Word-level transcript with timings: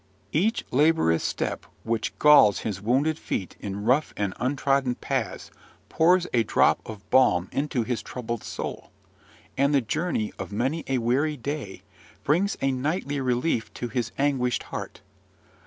Each 0.31 0.65
laborious 0.71 1.23
step 1.23 1.67
which 1.83 2.17
galls 2.17 2.61
his 2.61 2.81
wounded 2.81 3.19
feet 3.19 3.55
in 3.59 3.83
rough 3.83 4.15
and 4.17 4.33
untrodden 4.39 4.95
paths 4.95 5.51
pours 5.89 6.25
a 6.33 6.41
drop 6.41 6.79
of 6.87 7.07
balm 7.11 7.49
into 7.51 7.83
his 7.83 8.01
troubled 8.01 8.43
soul, 8.43 8.89
and 9.59 9.75
the 9.75 9.79
journey 9.81 10.33
of 10.39 10.51
many 10.51 10.83
a 10.87 10.97
weary 10.97 11.37
day 11.37 11.83
brings 12.23 12.57
a 12.63 12.71
nightly 12.71 13.21
relief 13.21 13.71
to 13.75 13.89
his 13.89 14.11
anguished 14.17 14.63
heart. 14.63 15.01